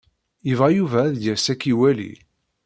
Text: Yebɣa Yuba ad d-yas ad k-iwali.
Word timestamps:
Yebɣa 0.47 0.69
Yuba 0.77 0.99
ad 1.05 1.13
d-yas 1.15 1.45
ad 1.53 1.57
k-iwali. 1.59 2.11